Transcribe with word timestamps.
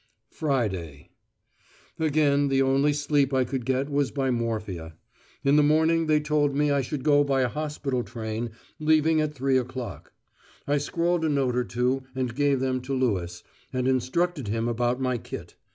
FRIDAY 0.31 1.11
Again 1.99 2.47
the 2.47 2.59
only 2.63 2.91
sleep 2.91 3.35
I 3.35 3.43
could 3.43 3.67
get 3.67 3.87
was 3.87 4.09
by 4.09 4.31
morphia. 4.31 4.95
In 5.43 5.57
the 5.57 5.61
morning 5.61 6.07
they 6.07 6.19
told 6.19 6.55
me 6.55 6.71
I 6.71 6.81
should 6.81 7.03
go 7.03 7.23
by 7.23 7.41
a 7.41 7.47
hospital 7.47 8.01
train 8.03 8.49
leaving 8.79 9.21
at 9.21 9.35
three 9.35 9.59
o'clock. 9.59 10.11
I 10.65 10.79
scrawled 10.79 11.23
a 11.23 11.29
note 11.29 11.55
or 11.55 11.65
two 11.65 12.01
and 12.15 12.33
gave 12.33 12.59
them 12.61 12.81
to 12.81 12.95
Lewis, 12.95 13.43
and 13.71 13.87
instructed 13.87 14.47
him 14.47 14.67
about 14.67 14.99
my 14.99 15.19
kit. 15.19 15.55